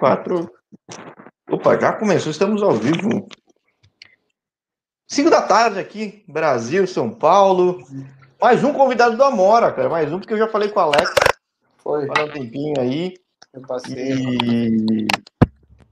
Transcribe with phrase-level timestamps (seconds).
[0.00, 0.50] Quatro.
[1.50, 3.28] Opa, já começou, estamos ao vivo.
[5.06, 7.86] Cinco da tarde aqui, Brasil, São Paulo.
[8.40, 9.90] Mais um convidado do Amora, cara.
[9.90, 11.10] Mais um, porque eu já falei com o Alex.
[11.76, 12.08] Foi.
[12.16, 13.12] Há um tempinho aí.
[13.52, 13.94] Eu passei.
[13.94, 15.06] E,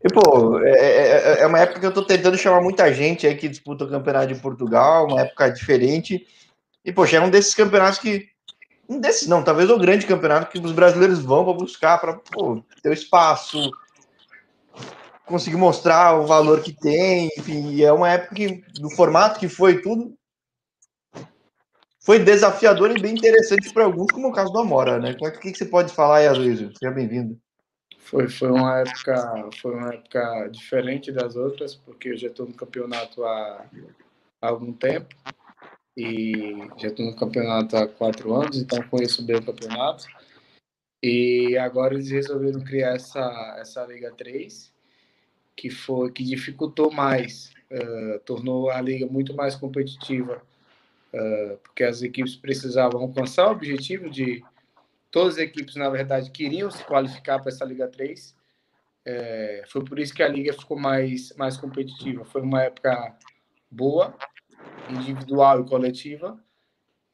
[0.02, 3.36] e pô, é, é, é, uma época que eu tô tentando chamar muita gente aí
[3.36, 6.26] que disputa o campeonato de Portugal, uma época diferente.
[6.82, 8.26] E, poxa, é um desses campeonatos que.
[8.88, 12.18] Um desses não, talvez o grande campeonato que os brasileiros vão para buscar para
[12.82, 13.70] ter o espaço,
[15.28, 19.80] conseguir mostrar o valor que tem, enfim, é uma época que, do formato que foi
[19.80, 20.16] tudo,
[22.00, 25.14] foi desafiador e bem interessante para alguns, como o caso do Amora, né?
[25.20, 26.72] O que, que você pode falar aí, Aloysio?
[26.76, 27.38] Seja bem-vindo.
[27.98, 32.54] Foi, foi uma época foi uma época diferente das outras, porque eu já estou no
[32.54, 33.66] campeonato há,
[34.40, 35.14] há algum tempo
[35.94, 40.06] e já estou no campeonato há quatro anos, então conheço bem o campeonato.
[41.02, 44.72] E agora eles resolveram criar essa, essa Liga 3,
[45.58, 50.40] que foi que dificultou mais, uh, tornou a liga muito mais competitiva,
[51.12, 54.40] uh, porque as equipes precisavam alcançar o objetivo de
[55.10, 58.36] todas as equipes, na verdade, queriam se qualificar para essa Liga 3.
[59.04, 62.24] É, foi por isso que a liga ficou mais, mais competitiva.
[62.26, 63.16] Foi uma época
[63.70, 64.14] boa,
[64.90, 66.38] individual e coletiva.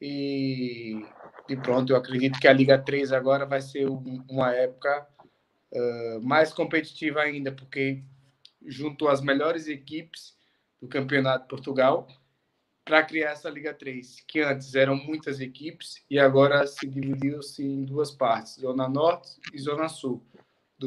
[0.00, 1.06] E,
[1.48, 5.06] e pronto, eu acredito que a Liga 3 agora vai ser um, uma época
[5.72, 8.02] uh, mais competitiva ainda, porque
[8.64, 10.36] juntou as melhores equipes
[10.80, 12.08] do Campeonato de Portugal
[12.84, 17.84] para criar essa Liga 3, que antes eram muitas equipes e agora se dividiu-se em
[17.84, 20.22] duas partes, Zona Norte e Zona Sul.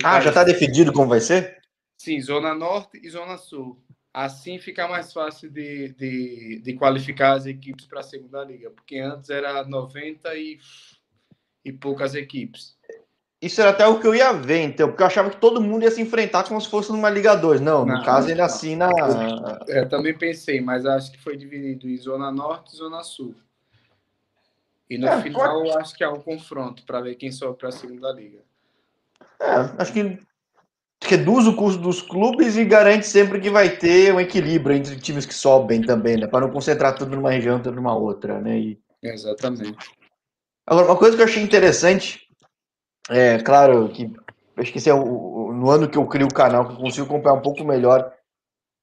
[0.04, 0.24] ah, país.
[0.26, 1.60] já está definido como vai ser?
[1.98, 3.82] Sim, Zona Norte e Zona Sul.
[4.14, 9.00] Assim fica mais fácil de, de, de qualificar as equipes para a segunda liga, porque
[9.00, 10.60] antes era 90 e,
[11.66, 12.78] e poucas equipes.
[13.40, 15.84] Isso era até o que eu ia ver, então, porque eu achava que todo mundo
[15.84, 17.62] ia se enfrentar como se fosse numa Liga 2.
[17.62, 18.90] Não, no não, caso, ainda assim na.
[19.68, 23.36] Eu, eu, também pensei, mas acho que foi dividido em Zona Norte e Zona Sul.
[24.90, 25.78] E no é, final, pode...
[25.78, 28.40] acho que há um confronto para ver quem sobe para a segunda liga.
[29.40, 30.20] É, acho que
[31.04, 35.28] reduz o custo dos clubes e garante sempre que vai ter um equilíbrio entre times
[35.28, 36.26] que sobem também, né?
[36.26, 38.58] Para não concentrar tudo numa região, tudo numa outra, né?
[38.58, 38.80] E...
[39.04, 39.78] Exatamente.
[40.66, 42.27] Agora, uma coisa que eu achei interessante
[43.10, 44.12] é, claro que
[44.58, 47.06] acho que esse é o, no ano que eu crio o canal que eu consigo
[47.06, 48.14] acompanhar um pouco melhor a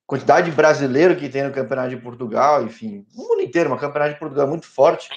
[0.06, 4.14] quantidade de brasileiro que tem no Campeonato de Portugal, enfim, no mundo inteiro, o Campeonato
[4.14, 5.08] de Portugal é muito forte.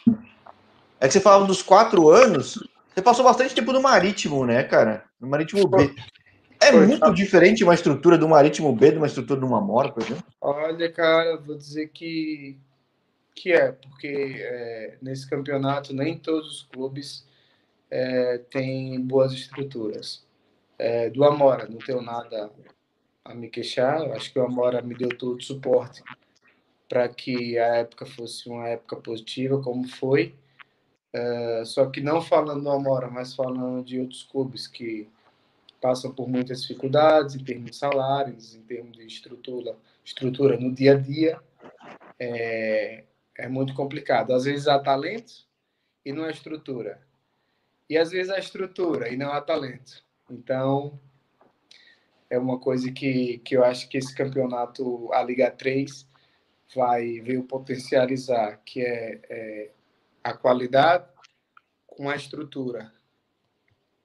[1.00, 2.58] É que você falava dos quatro anos,
[2.94, 5.04] você passou bastante tempo no Marítimo, né, cara?
[5.20, 5.94] No Marítimo B.
[6.60, 7.10] É Foi, muito tá.
[7.12, 10.24] diferente uma estrutura do Marítimo B de uma estrutura de uma Mora, por exemplo?
[10.42, 12.58] Olha, cara, vou dizer que,
[13.36, 17.28] que é, porque é, nesse campeonato nem todos os clubes
[17.90, 20.26] é, tem boas estruturas.
[20.78, 22.52] É, do Amora, não tenho nada
[23.26, 26.04] a me queixar, acho que o Amora me deu todo o suporte
[26.88, 30.36] para que a época fosse uma época positiva, como foi.
[31.12, 35.10] É, só que não falando do Amora, mas falando de outros clubes que
[35.82, 40.94] passam por muitas dificuldades em termos de salários, em termos de estrutura, estrutura no dia
[40.94, 41.40] a dia,
[42.20, 43.04] é,
[43.38, 44.34] é muito complicado.
[44.34, 45.34] Às vezes há talento
[46.06, 47.00] e não há estrutura
[47.90, 50.04] e às vezes a estrutura e não há talento.
[50.30, 51.00] Então,
[52.30, 56.08] é uma coisa que, que eu acho que esse campeonato, a Liga 3,
[56.76, 59.72] vai veio potencializar, que é, é
[60.24, 61.06] a qualidade
[61.86, 62.92] com a estrutura.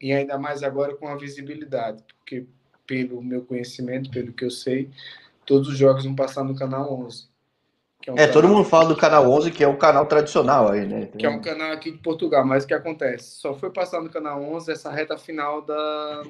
[0.01, 2.47] E ainda mais agora com a visibilidade, porque
[2.87, 4.91] pelo meu conhecimento, pelo que eu sei,
[5.45, 7.32] todos os jogos vão passar no canal 11.
[8.07, 10.87] É, um é todo mundo fala do canal 11, que é o canal tradicional aí,
[10.87, 11.07] né?
[11.07, 13.37] Que é um canal aqui de Portugal, mas o que acontece?
[13.41, 16.23] Só foi passar no canal 11 essa reta final da,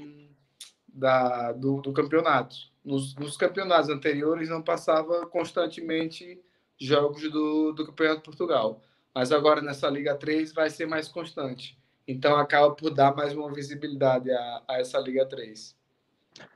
[0.88, 2.54] da, do, do campeonato.
[2.84, 6.40] Nos, nos, campeonatos anteriores não passava constantemente
[6.78, 8.80] jogos do, do Campeonato de Portugal.
[9.14, 11.78] Mas agora nessa Liga 3 vai ser mais constante.
[12.08, 15.76] Então acaba por dar mais uma visibilidade a, a essa Liga 3.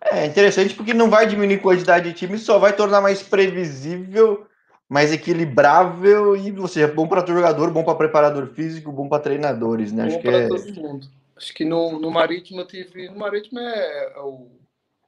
[0.01, 4.47] É interessante porque não vai diminuir a quantidade de times, só vai tornar mais previsível
[4.89, 9.23] mais equilibrável e, ou seja, bom para todo jogador, bom para preparador físico, bom para
[9.23, 10.05] treinadores, né?
[10.05, 10.49] Bom Acho que é...
[10.49, 11.09] todo mundo.
[11.37, 13.09] Acho que no, no Marítimo eu tive.
[13.09, 14.47] No Marítimo é, é o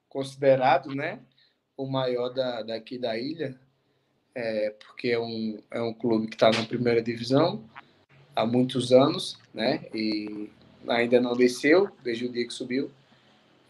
[0.09, 1.21] considerado, né?
[1.77, 3.59] O maior da, daqui da ilha,
[4.35, 7.65] é, porque é um, é um clube que está na primeira divisão
[8.35, 9.85] há muitos anos, né?
[9.95, 10.51] E
[10.89, 12.91] ainda não desceu desde o dia que subiu.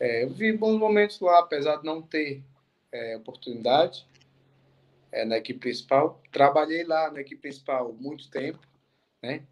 [0.01, 2.43] É, eu vi bons momentos lá, apesar de não ter
[2.93, 4.08] é, oportunidade
[5.13, 6.23] é, na equipe principal.
[6.31, 8.61] Trabalhei lá na equipe principal muito tempo,
[9.23, 9.43] né?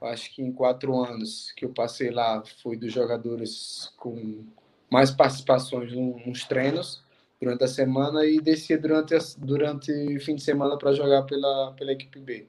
[0.00, 4.44] Acho que em quatro anos que eu passei lá, fui dos jogadores com
[4.90, 7.02] mais participações nos treinos
[7.40, 11.92] durante a semana e descia durante, durante o fim de semana para jogar pela, pela
[11.92, 12.46] equipe B.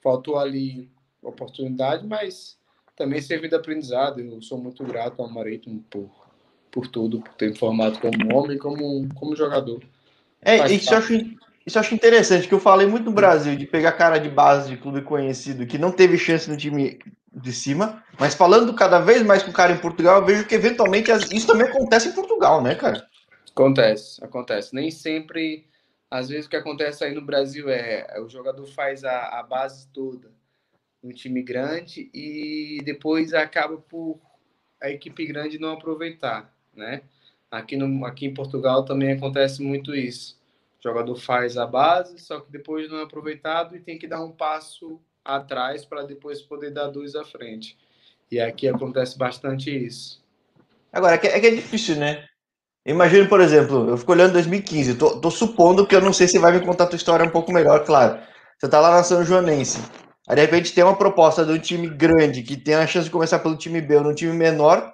[0.00, 0.88] Faltou ali
[1.22, 2.58] oportunidade, mas
[2.96, 4.20] também serviu de aprendizado.
[4.20, 6.10] Eu sou muito grato ao Marítimo por,
[6.70, 9.82] por tudo, por ter me formado como homem e como, como jogador.
[10.40, 11.12] É, isso eu, acho,
[11.66, 14.70] isso eu acho interessante, que eu falei muito no Brasil, de pegar cara de base
[14.70, 16.98] de clube conhecido que não teve chance no time
[17.32, 20.54] de cima, mas falando cada vez mais com o cara em Portugal, eu vejo que
[20.54, 23.06] eventualmente isso também acontece em Portugal, né, cara?
[23.50, 24.74] Acontece, acontece.
[24.74, 25.66] Nem sempre,
[26.10, 29.42] às vezes o que acontece aí no Brasil é, é o jogador faz a, a
[29.42, 30.30] base toda
[31.02, 34.18] um time grande e depois acaba por
[34.80, 37.02] a equipe grande não aproveitar, né?
[37.50, 40.38] Aqui, no, aqui em Portugal também acontece muito isso.
[40.78, 44.22] O jogador faz a base, só que depois não é aproveitado e tem que dar
[44.22, 47.76] um passo atrás para depois poder dar dois à frente.
[48.30, 50.24] E aqui acontece bastante isso.
[50.92, 52.26] Agora, é que é, é difícil, né?
[52.84, 56.38] Imagino, por exemplo, eu fico olhando 2015, tô, tô supondo que eu não sei se
[56.38, 58.20] vai me contar a tua história um pouco melhor, claro.
[58.58, 59.78] Você tá lá na São Joanense.
[60.28, 63.10] Aí, de repente, tem uma proposta de um time grande que tem a chance de
[63.10, 64.92] começar pelo time B ou no time menor.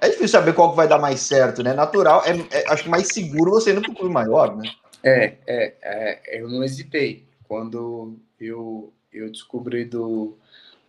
[0.00, 1.72] É difícil saber qual que vai dar mais certo, né?
[1.72, 4.70] Natural, é, é acho que mais seguro você indo para o clube maior, né?
[5.02, 7.26] É, é, é, eu não hesitei.
[7.44, 10.36] Quando eu, eu descobri do,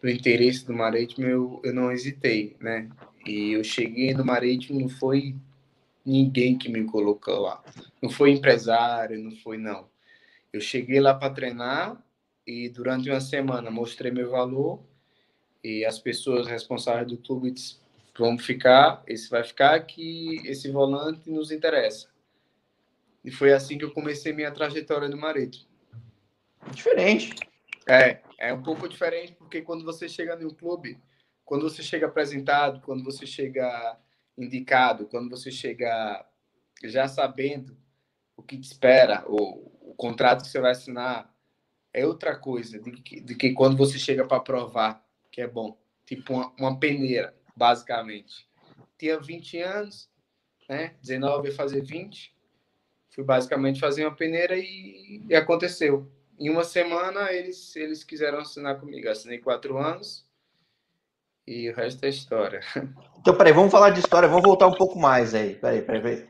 [0.01, 2.89] do interesse do Marítimo, eu, eu não hesitei, né?
[3.25, 5.35] E eu cheguei no Marítimo, não foi
[6.05, 7.63] ninguém que me colocou lá.
[8.01, 9.87] Não foi empresário, não foi não.
[10.51, 12.01] Eu cheguei lá para treinar
[12.45, 14.79] e durante uma semana mostrei meu valor
[15.63, 17.86] e as pessoas responsáveis do clube disseram,
[18.17, 22.09] vamos ficar, esse vai ficar que esse volante nos interessa.
[23.23, 25.67] E foi assim que eu comecei minha trajetória no Marítimo.
[26.71, 27.35] Diferente.
[27.87, 30.99] É, é um pouco diferente porque quando você chega no clube,
[31.45, 33.97] quando você chega apresentado, quando você chega
[34.37, 36.25] indicado, quando você chega
[36.83, 37.77] já sabendo
[38.35, 41.33] o que te espera, o, o contrato que você vai assinar,
[41.93, 45.77] é outra coisa de que, de que quando você chega para provar que é bom.
[46.03, 48.47] Tipo uma, uma, peneira, basicamente.
[48.97, 50.09] Tinha 20 anos,
[50.69, 50.95] né?
[51.01, 52.33] 19 ia fazer 20.
[53.09, 56.09] Fui basicamente fazer uma peneira e, e aconteceu.
[56.39, 59.09] Em uma semana eles, eles quiseram assinar comigo.
[59.09, 60.25] Assinei quatro anos
[61.47, 62.61] e o resto é história.
[63.19, 65.55] Então, peraí, vamos falar de história, vamos voltar um pouco mais aí.
[65.55, 66.29] Peraí, peraí, peraí.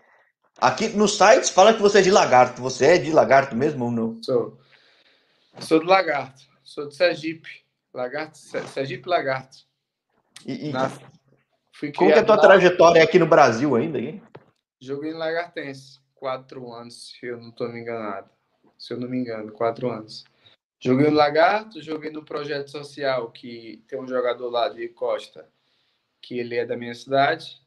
[0.58, 2.60] Aqui no site fala que você é de lagarto.
[2.60, 4.24] Você é de lagarto mesmo ou não?
[4.24, 4.58] Sou.
[5.60, 6.42] Sou do Lagarto.
[6.64, 7.64] Sou de Sergipe.
[7.94, 9.58] Lagarto, Sergipe Lagarto.
[10.44, 10.92] E, e Na...
[11.96, 12.42] Como que é a tua lá...
[12.42, 14.00] trajetória aqui no Brasil ainda?
[14.00, 14.22] Hein?
[14.82, 16.00] Joguei em Lagartense.
[16.16, 18.30] Quatro anos, se eu não estou me enganado.
[18.78, 20.26] Se eu não me engano, quatro anos.
[20.80, 25.48] Joguei no Lagarto, joguei no projeto social, que tem um jogador lá de Costa,
[26.22, 27.62] que ele é da minha cidade.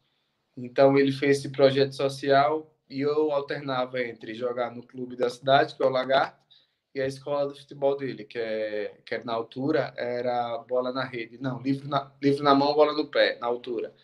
[0.57, 5.75] Então ele fez esse projeto social e eu alternava entre jogar no clube da cidade,
[5.75, 6.50] que é o Lagarto,
[6.95, 11.05] e a escola do futebol dele, que é, que é na altura, era bola na
[11.05, 11.39] rede.
[11.41, 13.95] Não, livro na, livro na mão, bola no pé, na altura.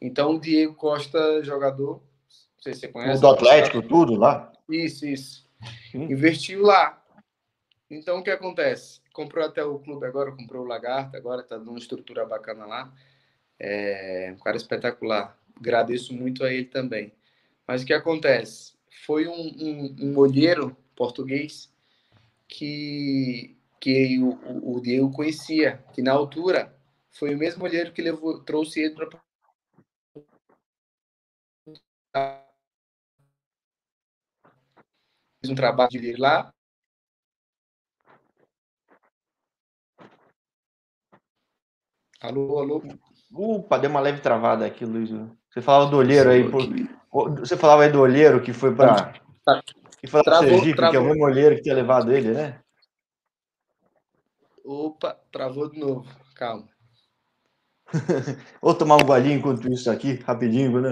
[0.00, 3.20] Então o Diego Costa, jogador, não sei se você conhece.
[3.20, 4.52] Do Atlético, tudo lá?
[4.68, 5.48] Isso, isso.
[5.94, 6.10] Hum.
[6.10, 7.00] Investiu lá.
[7.88, 9.00] Então, o que acontece?
[9.12, 12.92] Comprou até o clube agora, comprou o Lagarto, agora está numa estrutura bacana lá.
[13.60, 15.38] É um cara espetacular.
[15.54, 17.12] Agradeço muito a ele também.
[17.68, 18.72] Mas o que acontece?
[19.06, 21.71] Foi um, um, um olheiro português
[22.52, 26.78] que, que o, o Diego conhecia, que na altura
[27.10, 29.22] foi o mesmo olheiro que levou, trouxe ele para
[35.44, 36.52] um trabalho de lá
[42.20, 42.82] Alô, alô.
[43.34, 45.10] Opa, deu uma leve travada aqui, Luiz.
[45.50, 46.48] Você falava do olheiro aí.
[46.48, 46.62] Por...
[47.40, 49.12] Você falava aí do olheiro que foi para.
[50.02, 50.06] Tá.
[50.06, 50.90] Que foi para Sergipe, travou.
[50.90, 52.60] que é o mesmo olheiro que tinha levado ele, né?
[54.64, 56.08] Opa, travou de novo.
[56.34, 56.68] Calma.
[58.60, 60.90] Vou tomar um golinho enquanto isso aqui, rapidinho, né?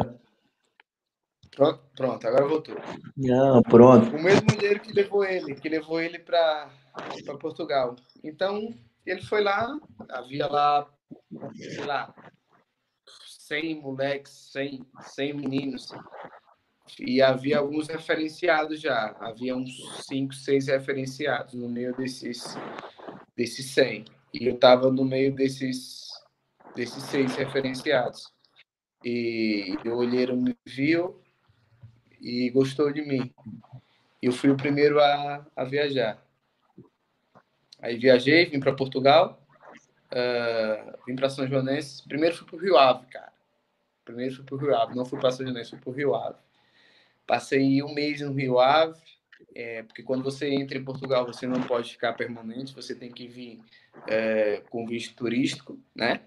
[1.57, 2.77] Pronto, pronto, agora voltou.
[3.17, 4.17] Não, pronto.
[4.17, 6.71] O mesmo olheiro que levou ele, que levou ele para
[7.41, 7.97] Portugal.
[8.23, 8.73] Então,
[9.05, 9.77] ele foi lá,
[10.09, 10.89] havia lá
[11.55, 12.15] sei lá,
[13.27, 15.89] 100 moleques, 100, 100 meninos.
[16.99, 19.17] E havia alguns referenciados já.
[19.21, 19.71] Havia uns
[20.07, 22.57] 5, 6 referenciados no meio desses,
[23.37, 24.05] desses 100.
[24.35, 26.11] E eu estava no meio desses,
[26.75, 28.33] desses 6 referenciados.
[29.05, 31.21] E o olheiro me viu
[32.21, 33.33] e gostou de mim.
[34.21, 36.23] Eu fui o primeiro a, a viajar.
[37.81, 39.43] Aí viajei, vim para Portugal.
[40.13, 42.07] Uh, vim para São Joanense.
[42.07, 43.33] Primeiro fui para o Rio Ave, cara.
[44.05, 46.15] Primeiro fui para o Rio Ave, não fui para São Joanense, fui para o Rio
[46.15, 46.37] Ave.
[47.27, 49.01] Passei um mês no Rio Ave,
[49.55, 53.27] é, porque quando você entra em Portugal você não pode ficar permanente, você tem que
[53.27, 53.61] vir
[54.07, 56.23] é, com visto turístico, né?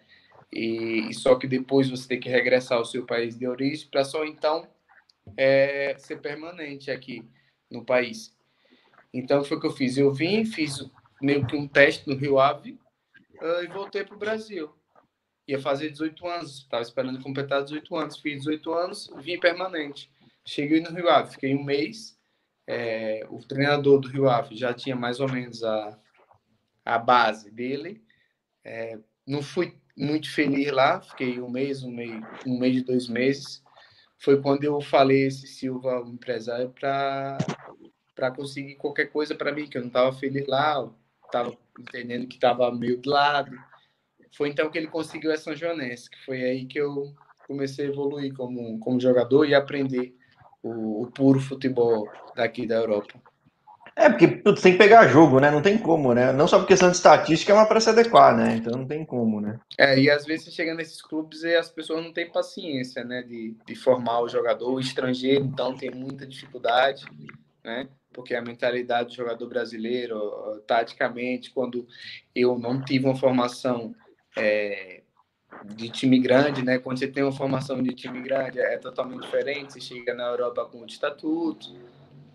[0.52, 4.04] E, e, só que depois você tem que regressar ao seu país de origem para
[4.04, 4.68] só então
[5.36, 7.28] é, ser permanente aqui
[7.72, 8.36] no país.
[9.14, 9.98] Então foi o que eu fiz.
[9.98, 10.86] Eu vim, fiz
[11.22, 12.78] meio que um teste no Rio Ave
[13.42, 14.72] uh, e voltei para o Brasil.
[15.48, 18.18] Ia fazer 18 anos, estava esperando completar 18 anos.
[18.18, 20.10] Fiz 18 anos, vim permanente.
[20.46, 22.20] Cheguei no Rio Ave, fiquei um mês.
[22.68, 26.00] É, o treinador do Rio Ave já tinha mais ou menos a,
[26.86, 28.04] a base dele.
[28.64, 33.08] É, não fui muito feliz lá, fiquei um mês, um mês, um mês de dois
[33.08, 33.64] meses.
[34.18, 39.78] Foi quando eu falei esse Silva, o empresário, para conseguir qualquer coisa para mim, que
[39.78, 40.90] eu não estava feliz lá,
[41.26, 43.52] estava entendendo que estava meio de lado.
[44.36, 47.14] Foi então que ele conseguiu essa São Joanense, que foi aí que eu
[47.48, 50.16] comecei a evoluir como, como jogador e aprender
[50.64, 53.14] o, o puro futebol daqui da Europa.
[53.96, 55.52] É, porque putz, tem que pegar jogo, né?
[55.52, 56.32] Não tem como, né?
[56.32, 58.56] Não só por questão de estatística, é uma para se adequar, né?
[58.56, 59.60] Então não tem como, né?
[59.78, 63.22] É, e às vezes você chega nesses clubes e as pessoas não têm paciência, né?
[63.22, 67.06] De, de formar o jogador o estrangeiro, então tem muita dificuldade,
[67.64, 67.88] né?
[68.12, 70.18] Porque a mentalidade do jogador brasileiro,
[70.66, 71.88] taticamente, quando
[72.36, 73.94] eu não tive uma formação
[74.36, 75.03] é,
[75.64, 76.78] de time grande, né?
[76.78, 79.74] Quando você tem uma formação de time grande, é totalmente diferente.
[79.74, 81.68] Você chega na Europa com o estatuto.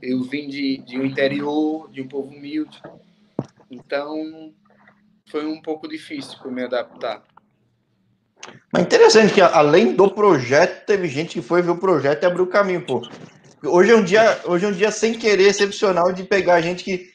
[0.01, 2.81] Eu vim de, de um interior, de um povo humilde.
[3.71, 4.53] Então,
[5.31, 7.23] foi um pouco difícil para me adaptar.
[8.73, 12.45] Mas interessante que, além do projeto, teve gente que foi ver o projeto e abriu
[12.45, 13.03] o caminho, pô.
[13.65, 17.11] Hoje é um dia, hoje é um dia sem querer excepcional de pegar gente que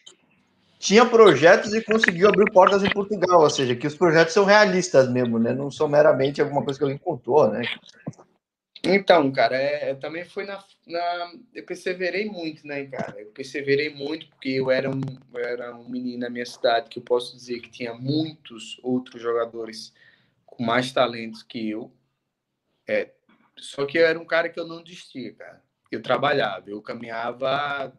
[0.83, 5.09] tinha projetos e conseguiu abrir portas em Portugal, ou seja, que os projetos são realistas
[5.09, 5.53] mesmo, né?
[5.53, 7.61] Não são meramente alguma coisa que alguém contou, né?
[8.83, 13.21] Então, cara, é, é, também foi na, na, Eu perseverei muito, né, cara?
[13.21, 14.99] Eu perseverei muito porque eu era, um,
[15.33, 19.21] eu era um menino na minha cidade que eu posso dizer que tinha muitos outros
[19.21, 19.93] jogadores
[20.45, 21.93] com mais talentos que eu.
[22.85, 23.09] É,
[23.57, 25.63] só que eu era um cara que eu não desistia, cara.
[25.89, 27.93] Eu trabalhava, eu caminhava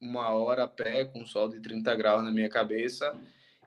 [0.00, 3.18] uma hora a pé com sol de 30 graus na minha cabeça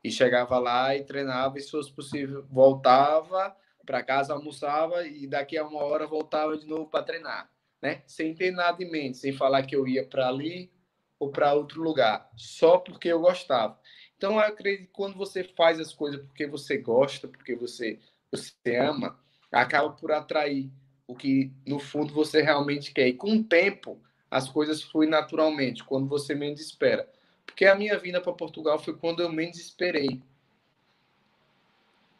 [0.03, 5.57] e chegava lá e treinava e se fosse possível voltava para casa almoçava e daqui
[5.57, 8.03] a uma hora voltava de novo para treinar, né?
[8.05, 10.71] Sem ter nada em mente, sem falar que eu ia para ali
[11.19, 13.79] ou para outro lugar, só porque eu gostava.
[14.17, 17.99] Então eu acredito que quando você faz as coisas porque você gosta, porque você
[18.31, 19.19] você ama,
[19.51, 20.71] acaba por atrair
[21.05, 23.09] o que no fundo você realmente quer.
[23.09, 27.07] E com o tempo as coisas fluem naturalmente, quando você menos espera.
[27.45, 30.21] Porque a minha vinda para Portugal foi quando eu menos esperei.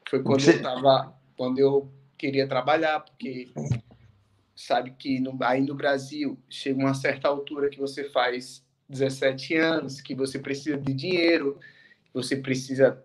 [0.10, 0.58] Foi quando você...
[0.58, 3.50] eu tava, quando eu queria trabalhar, porque
[4.54, 10.02] sabe que no, aí no Brasil chega uma certa altura que você faz 17 anos,
[10.02, 11.58] que você precisa de dinheiro,
[12.14, 13.02] você precisa,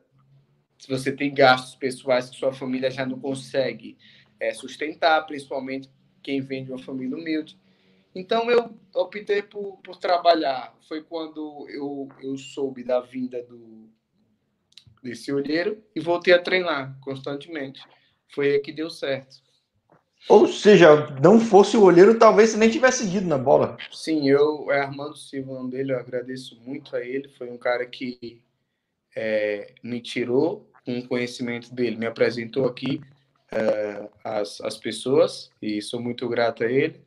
[0.76, 3.96] se você tem gastos pessoais que sua família já não consegue
[4.40, 5.88] é, sustentar, principalmente
[6.24, 7.56] quem vem de uma família humilde.
[8.16, 10.74] Então eu optei por, por trabalhar.
[10.88, 13.90] Foi quando eu, eu soube da vinda do
[15.02, 17.80] desse olheiro e voltei a treinar constantemente.
[18.34, 19.36] Foi aí que deu certo.
[20.28, 23.76] Ou seja, não fosse o olheiro, talvez você nem tivesse ido na bola.
[23.92, 27.28] Sim, eu é Armando Silva, o nome dele, eu agradeço muito a ele.
[27.28, 28.42] Foi um cara que
[29.14, 33.00] é, me tirou o conhecimento dele, me apresentou aqui
[33.52, 37.05] é, as, as pessoas e sou muito grato a ele.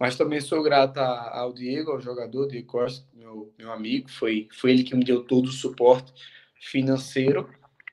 [0.00, 4.10] Mas também sou grato ao Diego, ao jogador, Diego Costa, meu, meu amigo.
[4.10, 6.10] Foi, foi ele que me deu todo o suporte
[6.58, 7.46] financeiro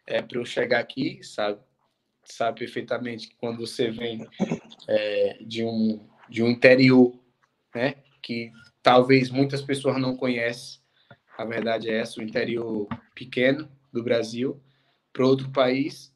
[0.05, 1.59] é, para eu chegar aqui, sabe?
[2.23, 4.25] Sabe perfeitamente que quando você vem
[4.87, 7.13] é, de, um, de um interior,
[7.75, 7.95] né?
[8.21, 10.79] Que talvez muitas pessoas não conhecem,
[11.37, 14.63] a verdade é essa, o interior pequeno do Brasil,
[15.11, 16.15] para outro país,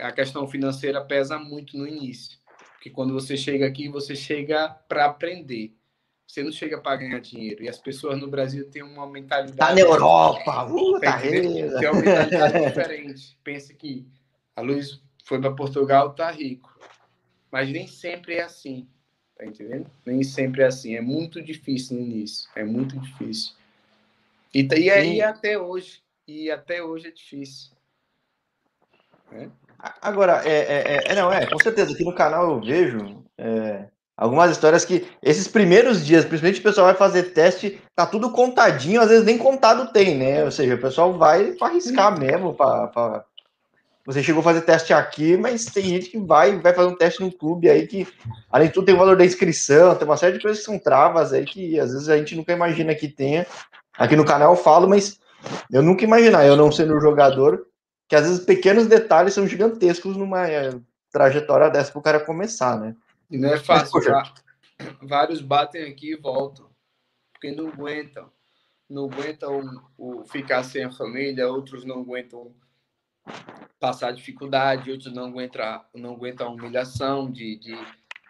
[0.00, 2.38] a questão financeira pesa muito no início.
[2.82, 5.72] Porque quando você chega aqui, você chega para aprender.
[6.26, 7.62] Você não chega para ganhar dinheiro.
[7.62, 9.56] E as pessoas no Brasil têm uma mentalidade.
[9.56, 10.64] Tá na Europa!
[10.64, 13.38] Uh, tá tem uma mentalidade diferente.
[13.44, 14.04] Pensa que
[14.56, 16.76] a Luiz foi para Portugal, tá rico.
[17.52, 18.88] Mas nem sempre é assim.
[19.36, 19.88] Tá entendendo?
[20.04, 20.96] Nem sempre é assim.
[20.96, 22.50] É muito difícil no início.
[22.56, 23.54] É muito difícil.
[24.52, 26.02] E, e aí até hoje.
[26.26, 27.70] E até hoje é difícil.
[29.30, 29.48] É?
[30.00, 33.86] Agora, é, é, é, é, não, é, com certeza, aqui no canal eu vejo é,
[34.16, 39.00] algumas histórias que esses primeiros dias, principalmente o pessoal vai fazer teste, tá tudo contadinho,
[39.00, 40.44] às vezes nem contado tem, né?
[40.44, 43.24] Ou seja, o pessoal vai para arriscar mesmo, para
[44.04, 47.20] você chegou a fazer teste aqui, mas tem gente que vai vai fazer um teste
[47.20, 48.06] no clube aí que,
[48.50, 50.78] além de tudo, tem o valor da inscrição, tem uma série de coisas que são
[50.78, 53.46] travas aí que às vezes a gente nunca imagina que tenha.
[53.98, 55.18] Aqui no canal eu falo, mas
[55.72, 57.66] eu nunca imaginar, eu não sendo jogador,
[58.12, 60.78] que às vezes pequenos detalhes são gigantescos numa é,
[61.10, 62.94] trajetória dessa para o cara começar, né?
[63.30, 64.34] E não é fácil, mas,
[65.00, 66.68] vários batem aqui e voltam,
[67.32, 68.30] porque não aguentam.
[68.86, 69.62] Não aguentam
[69.96, 72.54] o, ficar sem a família, outros não aguentam
[73.80, 77.74] passar dificuldade, outros não aguentam, não aguentam a humilhação de, de,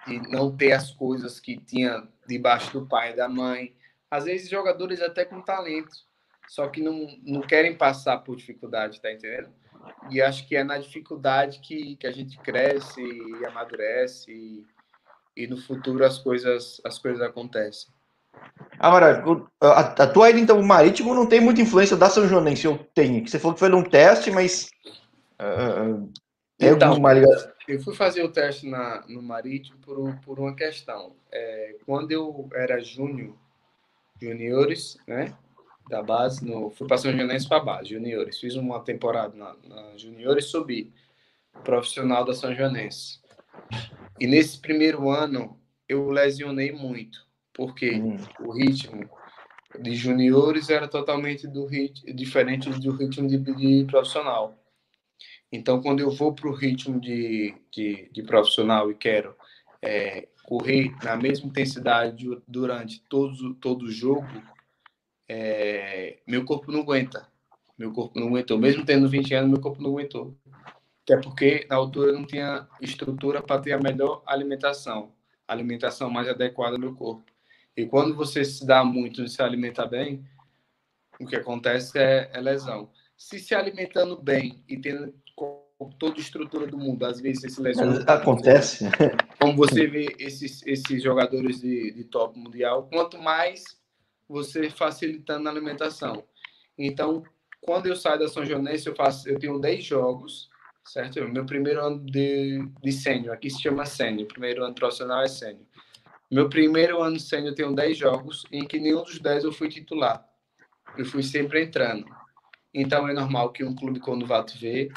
[0.07, 3.75] de não ter as coisas que tinha debaixo do pai e da mãe.
[4.09, 5.91] Às vezes, jogadores até com talento,
[6.49, 9.51] só que não, não querem passar por dificuldade, tá entendendo?
[10.11, 14.67] E acho que é na dificuldade que, que a gente cresce e amadurece e,
[15.37, 17.93] e no futuro as coisas, as coisas acontecem.
[18.79, 19.23] Agora,
[19.61, 22.79] a, a tua ida, então, o Marítimo não tem muita influência da São Joanense, eu
[22.95, 23.27] tenho.
[23.27, 24.71] Você falou que foi num teste, mas.
[25.39, 26.11] Uh,
[26.59, 26.97] então,
[27.69, 31.15] eu fui fazer o teste na, no Marítimo por, por uma questão.
[31.31, 33.37] É, quando eu era júnior,
[34.21, 35.33] juniores, né?
[35.89, 38.39] Da base, no, fui para São Joanense para base, juniores.
[38.39, 40.93] Fiz uma temporada na, na juniores, subi
[41.65, 43.21] profissional da São Joanense.
[44.19, 48.17] E nesse primeiro ano eu lesionei muito, porque hum.
[48.41, 49.09] o ritmo
[49.81, 54.59] de juniores era totalmente do rit diferente do ritmo de, de profissional.
[55.51, 59.37] Então, quando eu vou para o ritmo de, de, de, profissional e quero
[59.83, 64.27] é, correr na mesma intensidade durante todo, todo o jogo,
[65.35, 67.27] é, meu corpo não aguenta.
[67.79, 68.59] Meu corpo não aguentou.
[68.59, 70.37] Mesmo tendo 20 anos, meu corpo não aguentou.
[71.03, 75.11] Até porque na altura não tinha estrutura para ter a melhor alimentação,
[75.49, 77.25] a alimentação mais adequada do corpo.
[77.75, 80.23] E quando você se dá muito e se alimenta bem,
[81.19, 82.91] o que acontece é, é lesão.
[83.17, 85.15] Se se alimentando bem e tendo
[85.99, 88.85] toda a estrutura do mundo, às vezes esse lesão acontece.
[89.41, 93.82] Como você vê esses, esses jogadores de, de top mundial, quanto mais
[94.33, 96.25] você facilitando a alimentação.
[96.77, 97.23] Então,
[97.61, 100.51] quando eu saio da São Joanense, eu faço, eu tenho 10 jogos
[100.85, 101.27] certo?
[101.29, 105.67] Meu primeiro ano de, de sênior, aqui se chama sênior, primeiro ano profissional é sênior.
[106.31, 109.69] Meu primeiro ano sênior eu tenho 10 jogos, em que nenhum dos 10 eu fui
[109.69, 110.27] titular.
[110.97, 112.07] Eu fui sempre entrando.
[112.75, 114.93] Então é normal que um clube, quando vai te ver,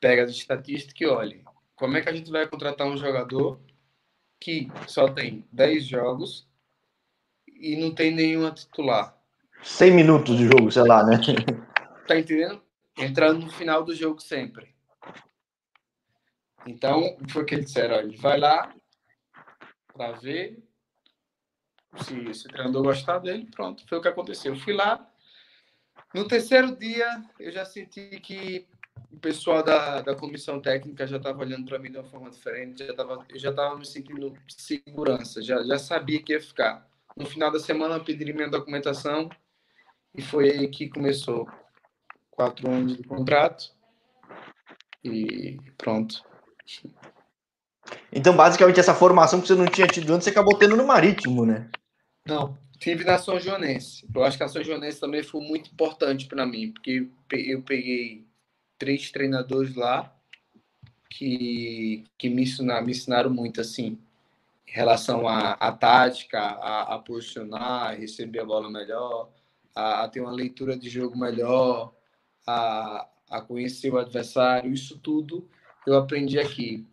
[0.00, 1.44] pega as estatísticas e olhe.
[1.74, 3.60] Como é que a gente vai contratar um jogador
[4.40, 6.48] que só tem 10 jogos
[7.60, 9.16] e não tem nenhuma titular?
[9.62, 11.18] 100 minutos de jogo, sei lá, né?
[12.06, 12.62] Tá entendendo?
[12.98, 14.74] Entrando no final do jogo sempre.
[16.66, 18.74] Então, foi o que eles disseram, olha, vai lá
[19.92, 20.62] para ver
[22.02, 24.54] se, se o treinador gostar dele, pronto, foi o que aconteceu.
[24.54, 25.08] Eu fui lá,
[26.14, 28.66] no terceiro dia, eu já senti que
[29.12, 32.84] o pessoal da, da comissão técnica já estava olhando para mim de uma forma diferente,
[32.84, 36.86] já tava, eu já estava me sentindo segurança, já, já sabia que ia ficar.
[37.16, 39.30] No final da semana, eu pedi minha documentação
[40.14, 41.48] e foi aí que começou
[42.30, 43.72] quatro anos de contrato
[45.02, 46.22] e pronto.
[48.12, 51.46] Então, basicamente, essa formação que você não tinha tido antes, você acabou tendo no Marítimo,
[51.46, 51.70] né?
[52.26, 54.06] Não, tive na São Joanense.
[54.14, 58.26] Eu acho que a São Joanense também foi muito importante para mim, porque eu peguei
[58.78, 60.12] três treinadores lá
[61.08, 63.98] que, que me, ensinaram, me ensinaram muito, assim,
[64.66, 69.30] em relação à, tática, a, a posicionar, a receber a bola melhor,
[69.74, 71.94] a, a ter uma leitura de jogo melhor,
[72.46, 75.48] a, a conhecer o adversário, isso tudo
[75.86, 76.86] eu aprendi aqui.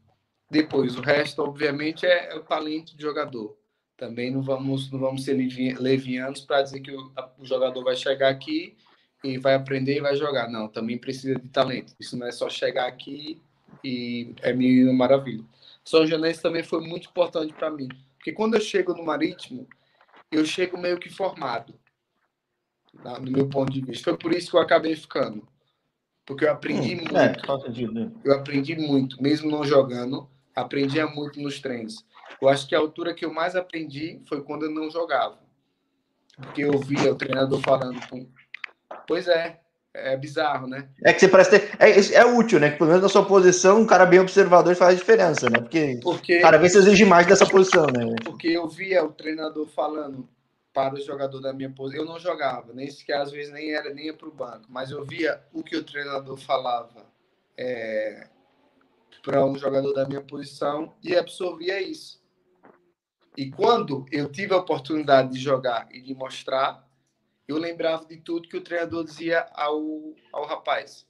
[0.50, 3.58] Depois, o resto, obviamente, é, é o talento de jogador.
[3.98, 8.30] Também não vamos, não vamos ser levianos para dizer que o, o jogador vai chegar
[8.30, 8.78] aqui
[9.24, 10.48] e vai aprender e vai jogar.
[10.48, 11.96] Não, também precisa de talento.
[12.00, 13.42] Isso não é só chegar aqui
[13.84, 15.44] e é mil maravilha.
[15.84, 17.90] São Janense também foi muito importante para mim.
[18.18, 19.68] Porque quando eu chego no Marítimo,
[20.32, 21.74] eu chego meio que formado,
[23.22, 24.04] no meu ponto de vista.
[24.04, 25.48] Foi por isso que eu acabei ficando.
[26.26, 27.18] Porque eu aprendi hum, muito.
[27.18, 28.12] É, sentido, né?
[28.24, 32.06] Eu aprendi muito, mesmo não jogando, aprendia muito nos treinos.
[32.42, 35.40] Eu acho que a altura que eu mais aprendi foi quando eu não jogava.
[36.38, 38.00] Porque eu via o treinador falando.
[39.06, 39.62] Pois é,
[39.94, 40.90] é bizarro, né?
[41.04, 41.72] É que você parece ter.
[41.80, 42.72] É, é útil, né?
[42.72, 45.60] Que pelo menos na sua posição, um cara bem observador faz diferença, né?
[45.60, 48.16] Porque, Porque cada vez você exige mais dessa posição, né?
[48.24, 50.28] Porque eu via o treinador falando,
[50.74, 52.04] para o jogador da minha posição.
[52.04, 54.90] Eu não jogava, nem sequer às vezes nem era nem ia para o banco, mas
[54.90, 57.06] eu via o que o treinador falava
[57.56, 58.28] é,
[59.22, 62.22] para um jogador da minha posição e absorvia isso.
[63.38, 66.88] E quando eu tive a oportunidade de jogar e de mostrar,
[67.48, 71.08] eu lembrava de tudo que o treinador dizia ao, ao rapaz.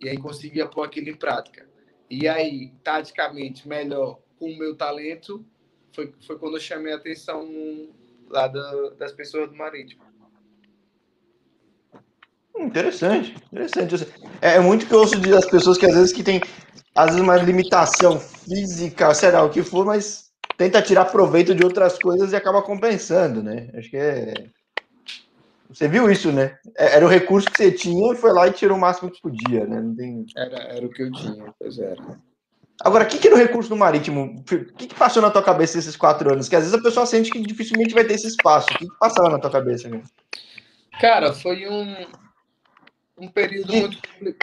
[0.00, 1.68] E aí conseguia pôr aquilo em prática.
[2.08, 5.44] E aí, taticamente, melhor com o meu talento,
[5.92, 7.48] foi, foi quando eu chamei a atenção
[8.28, 10.04] lá da, das pessoas do Marítimo.
[12.56, 14.06] Interessante, interessante.
[14.40, 16.40] É, é muito que eu ouço das pessoas que às vezes que tem
[16.94, 21.62] às vezes uma limitação física, sei lá, o que for, mas tenta tirar proveito de
[21.62, 23.68] outras coisas e acaba compensando, né?
[23.74, 24.32] Acho que é.
[25.68, 26.56] Você viu isso, né?
[26.76, 29.20] É, era o recurso que você tinha e foi lá e tirou o máximo que
[29.20, 29.80] podia, né?
[29.80, 30.24] Não tem...
[30.36, 32.02] era, era o que eu tinha, pois era.
[32.80, 34.36] Agora, o que, que era o recurso do Marítimo?
[34.38, 36.48] O que, que passou na tua cabeça esses quatro anos?
[36.48, 38.68] Que às vezes a pessoa sente que dificilmente vai ter esse espaço.
[38.70, 39.88] O que, que passava na tua cabeça?
[39.88, 40.02] Né?
[41.00, 42.06] Cara, foi um,
[43.18, 43.98] um período muito,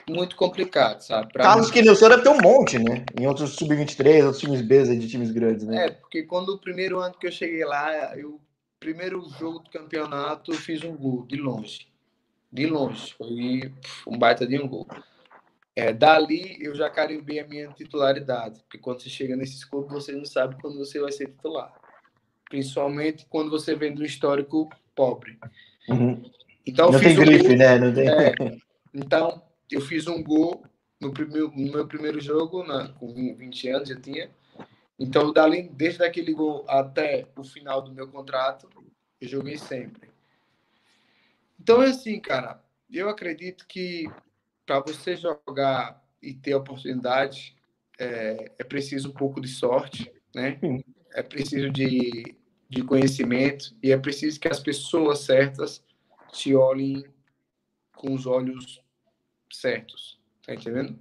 [0.10, 1.32] muito complicado, sabe?
[1.32, 1.96] Pra Carlos mim...
[1.96, 3.06] seu deve ter um monte, né?
[3.20, 5.86] Em outros sub-23, outros times B de times grandes, né?
[5.86, 8.40] É, porque quando o primeiro ano que eu cheguei lá, eu
[8.84, 11.88] primeiro jogo do campeonato, eu fiz um gol de longe.
[12.52, 13.14] De longe.
[13.14, 13.74] Foi
[14.06, 14.86] um baita de um gol.
[15.74, 20.12] É, dali eu já carimbei a minha titularidade, porque quando você chega nesses clubes, você
[20.12, 21.74] não sabe quando você vai ser titular.
[22.50, 25.40] Principalmente quando você vem do histórico pobre.
[25.88, 26.22] Uhum.
[26.68, 27.80] Então, não tem um grife, gol, né?
[27.80, 28.10] Não tem...
[28.10, 28.36] É,
[28.94, 29.42] então,
[29.72, 30.64] eu fiz um gol
[31.00, 34.30] no, primeiro, no meu primeiro jogo, na, com 20 anos eu tinha.
[35.04, 38.70] Então, dali, desde aquele gol até o final do meu contrato,
[39.20, 40.10] eu joguei sempre.
[41.60, 44.10] Então, é assim, cara, eu acredito que
[44.66, 47.54] para você jogar e ter oportunidade,
[48.00, 50.58] é, é, preciso um pouco de sorte, né?
[51.14, 52.38] É preciso de,
[52.70, 55.84] de conhecimento e é preciso que as pessoas certas
[56.32, 57.04] te olhem
[57.94, 58.82] com os olhos
[59.52, 60.98] certos, tá entendendo?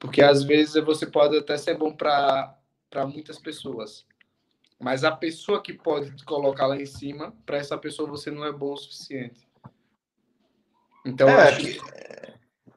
[0.00, 2.57] Porque às vezes você pode até ser bom para
[3.06, 4.06] muitas pessoas,
[4.80, 8.44] mas a pessoa que pode te colocar lá em cima, para essa pessoa você não
[8.44, 9.46] é bom o suficiente.
[11.04, 11.80] Então, é, acho que...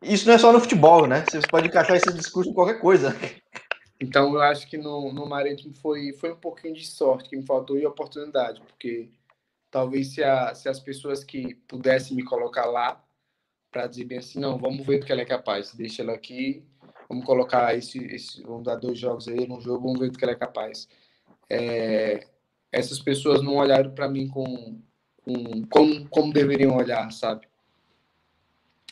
[0.02, 1.24] isso não é só no futebol, né?
[1.30, 3.16] Você pode encaixar esse discurso em qualquer coisa.
[4.00, 7.46] Então, eu acho que no, no Marítimo foi, foi um pouquinho de sorte que me
[7.46, 9.12] faltou e oportunidade, porque
[9.70, 13.04] talvez se, a, se as pessoas que pudessem me colocar lá
[13.72, 16.66] para dizer bem assim, não, vamos ver do que ela é capaz, deixa ela aqui,
[17.12, 20.24] vamos colocar esse, esse vamos dar dois jogos aí num jogo, vamos ver do que
[20.24, 20.88] ela é capaz.
[21.50, 22.26] É,
[22.72, 24.80] essas pessoas não olharam para mim com,
[25.26, 27.48] com como, como deveriam olhar, sabe?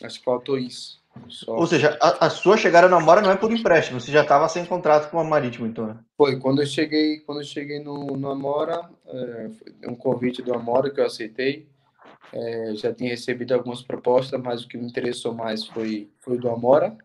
[0.02, 1.00] Acho que faltou isso.
[1.28, 1.56] Só...
[1.56, 4.48] Ou seja, a, a, sua chegada na Amora não é por empréstimo, você já estava
[4.48, 5.86] sem contrato com a Marítimo, então.
[5.86, 5.98] Né?
[6.16, 9.50] Foi, quando eu cheguei, quando eu cheguei no, no Amora, é,
[9.88, 11.66] um convite do Amora que eu aceitei.
[12.32, 16.48] É, já tinha recebido algumas propostas, mas o que me interessou mais foi, foi do
[16.48, 16.96] Amora.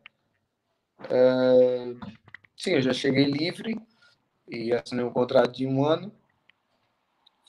[1.10, 1.96] É,
[2.58, 3.80] sim, eu já cheguei livre
[4.50, 6.12] e assinei um contrato de um ano.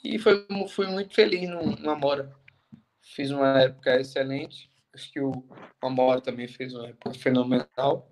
[0.03, 2.35] E foi, fui muito feliz no, no Amora.
[3.03, 5.45] Fiz uma época excelente Acho que o
[5.83, 8.11] Amora também fez uma época fenomenal.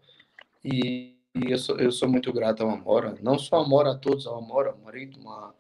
[0.63, 3.17] E, e eu, sou, eu sou muito grato ao Amora.
[3.23, 5.55] Não só Amora, a todos, ao Amora, ao Marito, a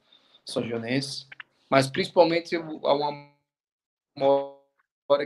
[0.44, 1.26] São Joanense.
[1.70, 4.54] Mas principalmente ao Amora,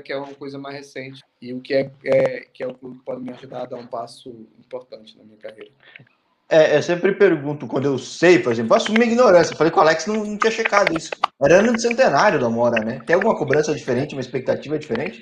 [0.02, 1.22] que é uma coisa mais recente.
[1.40, 3.86] E o que é, é, que é o que pode me ajudar a dar um
[3.86, 5.70] passo importante na minha carreira.
[6.50, 9.54] É, eu sempre pergunto, quando eu sei, por exemplo, assumo minha ignorância.
[9.54, 11.10] falei que o Alex não, não tinha checado isso.
[11.42, 13.00] Era ano de centenário da Amora, né?
[13.06, 15.20] Tem alguma cobrança diferente, uma expectativa diferente?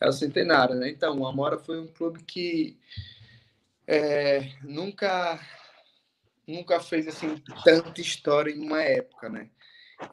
[0.00, 0.88] é o centenário, né?
[0.90, 2.78] Então, o Amora foi um clube que
[3.86, 5.40] é, nunca
[6.46, 9.50] nunca fez assim tanta história em uma época, né?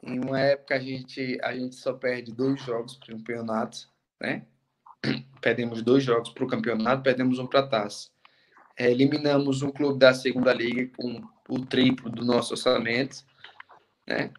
[0.02, 3.88] Em uma época a gente a gente só perde dois jogos para o campeonato,
[4.20, 4.46] né?
[5.40, 8.08] Perdemos dois jogos para o campeonato, perdemos um para a taça.
[8.76, 13.24] É, eliminamos um clube da segunda liga com o triplo do nosso orçamento,
[14.06, 14.32] né?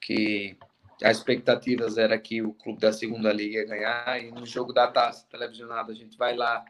[0.00, 0.56] Que
[1.02, 4.86] as expectativas era que o clube da segunda liga ia ganhar e no jogo da
[4.86, 6.64] taça televisionada a gente vai lá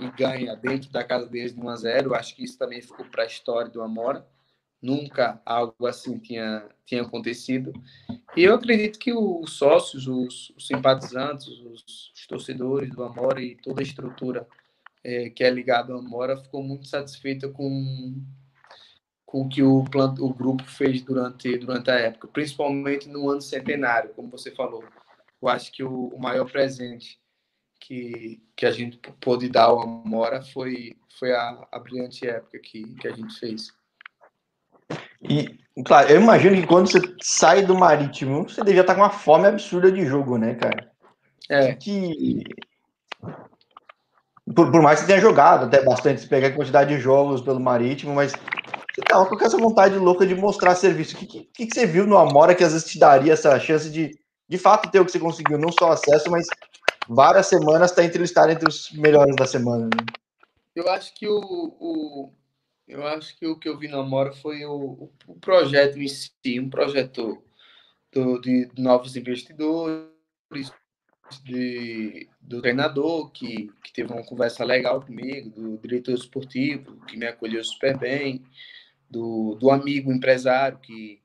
[0.00, 3.04] e ganha dentro da casa deles de 1 a 0 acho que isso também ficou
[3.06, 4.26] para a história do Amora
[4.80, 7.72] nunca algo assim tinha tinha acontecido
[8.36, 13.56] e eu acredito que os sócios os, os simpatizantes os, os, torcedores do Amora e
[13.56, 14.46] toda a estrutura
[15.02, 18.22] é, que é ligada ao Amora ficou muito satisfeita com
[19.28, 23.42] com o que o, plant, o grupo fez durante, durante a época, principalmente no ano
[23.42, 24.82] centenário, como você falou.
[25.42, 27.20] Eu acho que o, o maior presente
[27.78, 32.94] que, que a gente pôde dar ao Amora foi, foi a, a brilhante época que,
[32.94, 33.70] que a gente fez.
[35.22, 39.10] E, claro, eu imagino que quando você sai do Marítimo, você devia estar com uma
[39.10, 40.90] fome absurda de jogo, né, cara?
[41.48, 41.74] É.
[41.74, 42.44] Que...
[44.54, 47.42] Por, por mais que você tenha jogado até bastante, se pegar a quantidade de jogos
[47.42, 51.14] pelo Marítimo, mas você tava com essa vontade louca de mostrar serviço.
[51.14, 53.90] O que, que, que, você viu no Amora que às vezes te daria essa chance
[53.90, 56.46] de, de fato, ter o que você conseguiu, não só acesso, mas
[57.08, 59.84] várias semanas está entre estar entre os melhores da semana.
[59.84, 60.04] Né?
[60.74, 62.32] Eu acho que o, o,
[62.88, 66.58] eu acho que o que eu vi na Mora foi o, o projeto em si,
[66.58, 67.42] um projeto
[68.12, 70.08] do, de novos investidores,
[71.44, 77.26] de, do treinador, que, que teve uma conversa legal comigo, do diretor esportivo, que me
[77.26, 78.42] acolheu super bem,
[79.10, 81.20] do, do amigo empresário que,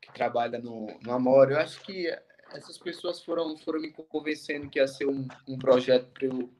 [0.00, 1.50] que trabalha no, no Amor.
[1.50, 2.06] Eu acho que
[2.52, 6.50] essas pessoas foram, foram me convencendo que ia ser um, um projeto para eu,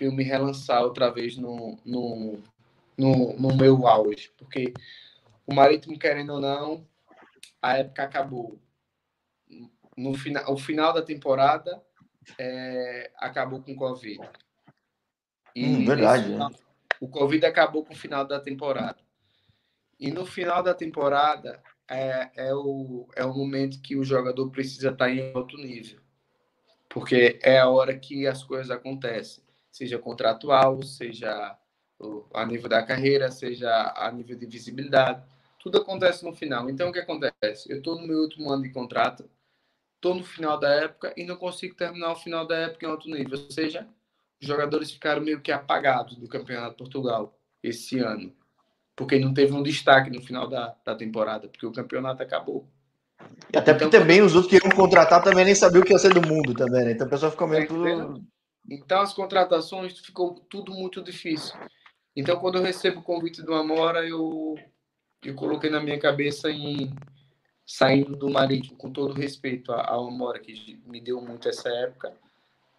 [0.00, 2.40] eu me relançar outra vez no, no,
[3.00, 4.30] no, no meu auge.
[4.36, 4.74] Porque
[5.46, 6.86] o Marítimo, querendo ou não,
[7.62, 8.60] a época acabou
[9.96, 11.82] no final, o final da temporada
[12.38, 14.20] é, acabou com o Covid.
[15.54, 16.24] E hum, verdade.
[16.24, 16.50] Final,
[17.00, 18.98] o Covid acabou com o final da temporada.
[19.98, 24.90] E no final da temporada é, é, o, é o momento que o jogador precisa
[24.90, 26.00] estar em alto nível.
[26.88, 29.44] Porque é a hora que as coisas acontecem.
[29.70, 31.56] Seja contratual, seja
[32.34, 35.22] a nível da carreira, seja a nível de visibilidade.
[35.58, 36.70] Tudo acontece no final.
[36.70, 37.70] Então, o que acontece?
[37.70, 39.28] Eu estou no meu último ano de contrato
[40.00, 43.08] estou no final da época e não consigo terminar o final da época em alto
[43.08, 43.38] nível.
[43.38, 43.86] Ou seja,
[44.40, 48.32] os jogadores ficaram meio que apagados do Campeonato de Portugal esse ano.
[48.96, 52.66] Porque não teve um destaque no final da, da temporada, porque o campeonato acabou.
[53.52, 55.92] E até porque então, também os outros que iam contratar também nem sabiam o que
[55.92, 56.92] ia ser do mundo também, né?
[56.92, 58.22] Então a pessoa ficou meio tudo...
[58.68, 61.54] Então as contratações ficou tudo muito difícil.
[62.14, 64.56] Então quando eu recebo o convite do Amora, eu,
[65.24, 66.94] eu coloquei na minha cabeça em
[67.66, 72.12] saindo do Marítimo, com todo respeito ao Amora, que me deu muito essa época,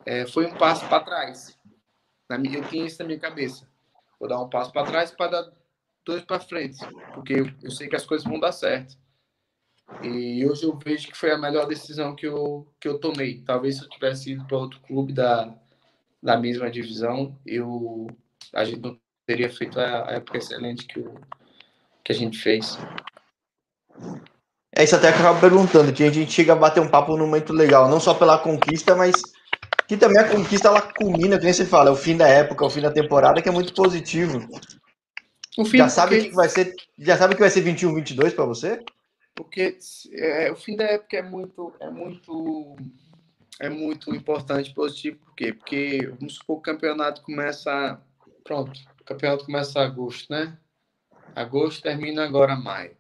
[0.06, 1.58] é, foi um passo para trás.
[2.30, 3.68] Na eu tinha isso na minha cabeça.
[4.20, 5.52] Vou dar um passo para trás para dar
[6.06, 6.78] dois para frente,
[7.14, 8.98] porque eu, eu, sei que as coisas vão dar certo.
[10.04, 13.42] E hoje eu vejo que foi a melhor decisão que eu, que eu tomei.
[13.44, 15.54] Talvez se eu tivesse ido para outro clube da,
[16.22, 18.08] da mesma divisão, eu,
[18.54, 19.00] a gente não
[19.32, 21.14] teria feito a, época excelente que, o,
[22.04, 22.78] que a gente fez.
[24.76, 27.16] É isso até que eu acabo perguntando, que a gente chega a bater um papo
[27.16, 29.14] num momento legal, não só pela conquista, mas
[29.88, 32.68] que também a conquista ela culmina, como você fala, é o fim da época, é
[32.68, 34.46] o fim da temporada, que é muito positivo.
[35.58, 36.30] O fim, já sabe porque...
[36.30, 38.84] que vai ser, já sabe que vai ser 21, 22 para você?
[39.34, 39.78] Porque
[40.14, 42.76] é, o fim da época é muito, é muito,
[43.62, 45.54] é muito importante, positivo, por quê?
[45.54, 48.02] Porque vamos supor que o campeonato começa,
[48.44, 50.58] pronto, o campeonato começa em agosto, né?
[51.36, 52.96] Agosto termina agora maio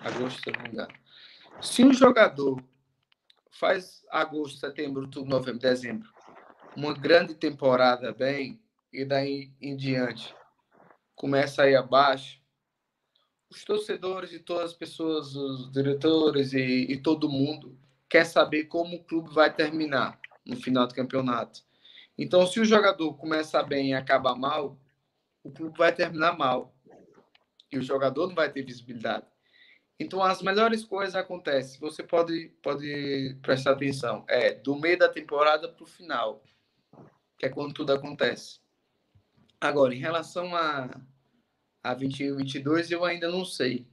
[0.00, 0.92] agosto, se não me engano.
[1.60, 2.62] Se um jogador
[3.50, 6.08] faz agosto, setembro, outubro, novembro, dezembro,
[6.76, 8.60] uma grande temporada bem,
[8.92, 10.34] e daí em diante
[11.14, 12.40] começa a ir abaixo,
[13.50, 18.96] os torcedores e todas as pessoas, os diretores e, e todo mundo quer saber como
[18.96, 21.62] o clube vai terminar no final do campeonato.
[22.16, 24.78] Então, se o jogador começa bem e acaba mal,
[25.42, 26.74] o clube vai terminar mal.
[27.72, 29.26] E o jogador não vai ter visibilidade.
[29.98, 31.78] Então, as melhores coisas acontecem.
[31.78, 34.24] Você pode, pode prestar atenção.
[34.26, 36.42] É do meio da temporada para o final,
[37.38, 38.60] que é quando tudo acontece.
[39.60, 40.88] Agora, em relação a,
[41.82, 43.86] a 21 e 22, eu ainda não sei.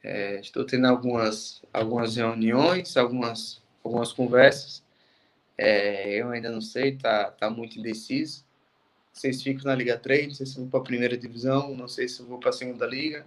[0.00, 4.84] É, estou tendo algumas, algumas reuniões, algumas, algumas conversas.
[5.58, 8.45] É, eu ainda não sei, tá, tá muito indeciso.
[9.16, 12.06] Se fico na Liga 3, não sei se vou para a primeira divisão, não sei
[12.06, 13.24] se vou para a segunda liga.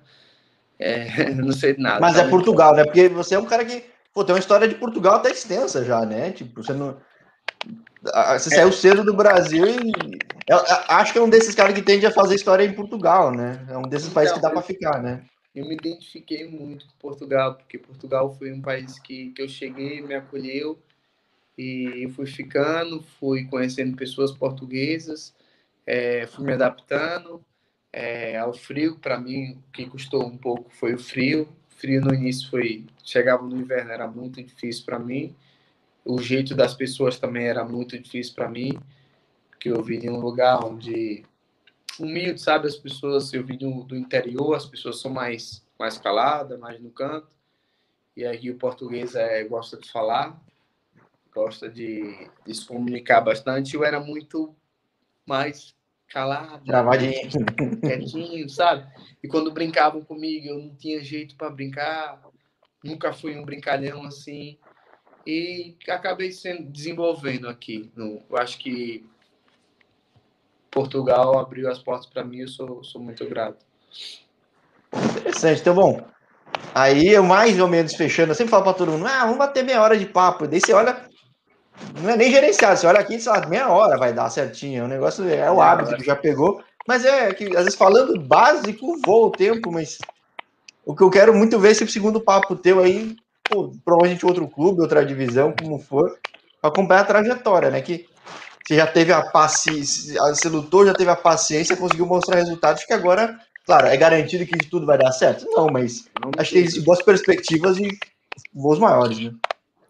[0.78, 2.00] É, não sei de nada.
[2.00, 2.84] Mas tá é Portugal, né?
[2.84, 6.06] Porque você é um cara que pô, tem uma história de Portugal até extensa já,
[6.06, 6.32] né?
[6.32, 6.98] Tipo, você não.
[8.04, 8.58] Você é.
[8.58, 9.92] saiu cedo do Brasil e
[10.48, 13.32] eu, eu, acho que é um desses caras que tende a fazer história em Portugal,
[13.32, 13.66] né?
[13.68, 15.24] É um desses então, países que dá para ficar, né?
[15.54, 20.02] Eu me identifiquei muito com Portugal, porque Portugal foi um país que, que eu cheguei,
[20.02, 20.80] me acolheu
[21.58, 25.34] e eu fui ficando, fui conhecendo pessoas portuguesas,
[25.90, 27.44] é, fui me adaptando
[27.92, 29.00] é, ao frio.
[29.00, 31.50] Para mim, o que custou um pouco foi o frio.
[31.72, 32.86] O frio no início foi.
[33.04, 35.36] Chegava no inverno, era muito difícil para mim.
[36.06, 38.80] O jeito das pessoas também era muito difícil para mim,
[39.50, 41.26] porque eu vim de um lugar onde.
[42.00, 42.68] Humilde, sabe?
[42.68, 46.92] As pessoas, eu vim do, do interior, as pessoas são mais, mais caladas, mais no
[46.92, 47.28] canto.
[48.16, 50.40] E aí o português é, gosta de falar,
[51.34, 53.76] gosta de, de se comunicar bastante.
[53.76, 54.56] Eu era muito
[55.26, 55.76] mais
[56.10, 57.30] calado, travadinho,
[57.82, 58.86] quietinho, sabe?
[59.24, 62.22] E quando brincavam comigo, eu não tinha jeito para brincar,
[62.84, 64.58] nunca fui um brincalhão assim.
[65.26, 67.92] E acabei sendo desenvolvendo aqui.
[67.96, 69.06] No, eu acho que
[70.72, 73.66] Portugal abriu as portas para mim, eu sou, sou muito grato.
[75.18, 76.02] Interessante, então bom.
[76.74, 79.64] Aí eu mais ou menos fechando, eu sempre falo para todo mundo, ah, vamos bater
[79.64, 80.48] meia hora de papo.
[80.48, 81.09] Daí você olha,
[82.02, 82.80] não é nem gerenciado.
[82.80, 84.86] Você olha aqui, sei lá, meia hora vai dar certinho.
[84.86, 86.62] O negócio é o hábito que já pegou.
[86.88, 90.00] Mas é que, às vezes, falando básico, voa o tempo, mas
[90.86, 94.48] o que eu quero muito ver é esse segundo papo teu aí, pô, provavelmente outro
[94.48, 96.18] clube, outra divisão, como for,
[96.64, 97.82] acompanhar a trajetória, né?
[97.82, 98.08] Que
[98.66, 102.94] você já teve a paciência, você lutou, já teve a paciência, conseguiu mostrar resultados que
[102.94, 105.46] agora, claro, é garantido que tudo vai dar certo?
[105.52, 107.90] Não, mas Não acho que tem boas perspectivas e
[108.54, 109.32] voos maiores, né?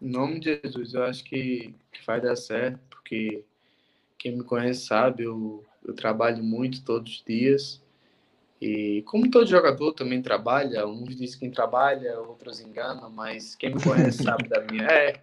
[0.00, 3.44] Em nome de Jesus, eu acho que, que vai dar certo, porque
[4.16, 7.82] quem me conhece sabe, eu, eu trabalho muito todos os dias.
[8.60, 13.82] E como todo jogador também trabalha, uns dizem que trabalha, outros enganam, mas quem me
[13.82, 14.84] conhece sabe da minha.
[14.84, 15.22] É,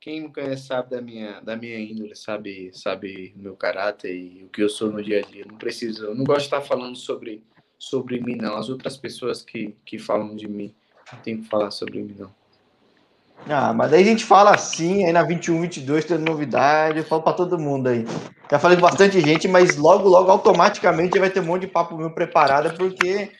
[0.00, 4.44] quem me conhece sabe da minha, da minha índole, sabe, sabe o meu caráter e
[4.44, 5.44] o que eu sou no dia a dia.
[5.44, 7.44] Não preciso, eu não gosto de estar falando sobre,
[7.78, 8.56] sobre mim, não.
[8.56, 10.74] As outras pessoas que, que falam de mim,
[11.12, 12.39] não tem que falar sobre mim, não.
[13.48, 17.22] Ah, mas aí a gente fala assim, aí na 21, 22 tem novidade, eu falo
[17.22, 18.04] para todo mundo aí.
[18.50, 21.96] Já falei com bastante gente, mas logo, logo, automaticamente vai ter um monte de papo
[21.96, 23.30] meu preparado, porque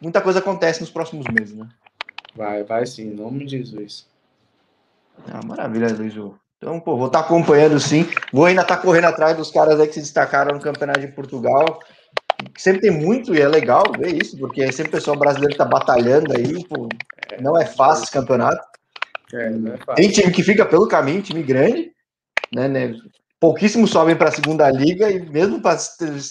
[0.00, 1.68] muita coisa acontece nos próximos meses, né?
[2.34, 4.06] Vai, vai sim, em nome de Jesus.
[5.26, 6.14] Ah, maravilha, Luiz.
[6.56, 8.08] Então, pô, vou estar tá acompanhando sim.
[8.32, 11.08] Vou ainda estar tá correndo atrás dos caras aí que se destacaram no Campeonato de
[11.08, 11.80] Portugal.
[12.56, 16.32] Sempre tem muito e é legal ver isso, porque sempre o pessoal brasileiro tá batalhando
[16.32, 16.88] aí, pô,
[17.40, 18.77] não é fácil esse campeonato.
[19.32, 21.92] É, é Tem time que fica pelo caminho, time grande,
[22.54, 22.68] né?
[22.68, 22.94] né?
[23.40, 25.78] Pouquíssimos sobem para a segunda liga e mesmo para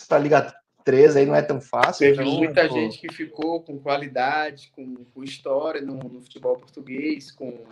[0.09, 1.99] a Liga 3 aí não é tão fácil.
[1.99, 2.73] Teve então, muita pô...
[2.73, 7.63] gente que ficou com qualidade, com, com história no, no, futebol português, com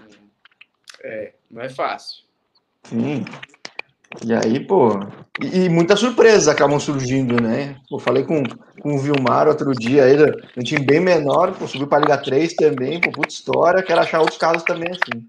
[1.04, 2.24] é, não é fácil.
[2.84, 3.26] Sim.
[4.23, 4.91] E aí, pô,
[5.41, 7.80] e, e muitas surpresas acabam surgindo, né?
[7.91, 8.43] Eu falei com,
[8.82, 10.15] com o Vilmar outro dia aí,
[10.58, 14.01] um time bem menor, pô, subiu para a Liga 3 também, pô, puta história, quero
[14.01, 15.28] achar outros casos também assim.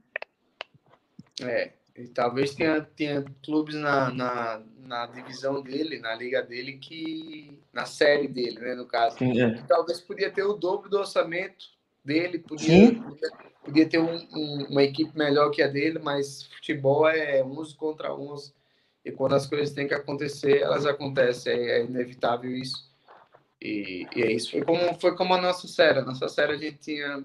[1.42, 7.58] É, e talvez tenha, tenha clubes na, na, na divisão dele, na liga dele, que.
[7.72, 9.18] na série dele, né, no caso.
[9.18, 9.62] Sim, é.
[9.66, 11.66] talvez podia ter o dobro do orçamento
[12.04, 13.30] dele, podia, podia,
[13.64, 18.14] podia, ter um, um, uma equipe melhor que a dele, mas futebol é uns contra
[18.14, 18.54] uns
[19.06, 21.52] e quando as coisas têm que acontecer, elas acontecem.
[21.52, 22.90] É, é inevitável isso.
[23.62, 24.50] E, e, é isso.
[24.50, 26.00] Foi como, foi como a nossa série.
[26.00, 27.24] A nossa série a gente tinha.